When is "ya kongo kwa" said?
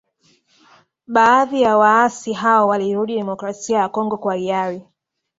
3.79-4.35